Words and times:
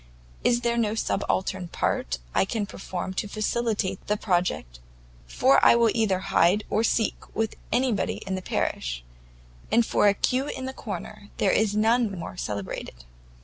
Is 0.43 0.61
there 0.61 0.77
no 0.77 0.95
subaltern 0.95 1.67
part 1.67 2.17
I 2.33 2.43
can 2.43 2.65
perform 2.65 3.13
to 3.13 3.27
facilitate 3.27 4.07
the 4.07 4.17
project? 4.17 4.79
for 5.27 5.63
I 5.63 5.75
will 5.75 5.91
either 5.93 6.17
hide 6.33 6.63
or 6.71 6.83
seek 6.83 7.35
with 7.35 7.55
any 7.71 7.91
boy 7.91 8.17
in 8.25 8.33
the 8.33 8.41
parish; 8.41 9.03
and 9.71 9.85
for 9.85 10.07
a 10.07 10.15
Q 10.15 10.47
in 10.47 10.65
the 10.65 10.73
corner, 10.73 11.29
there 11.37 11.51
is 11.51 11.75
none 11.75 12.17
more 12.17 12.35
celebrated." 12.35 13.05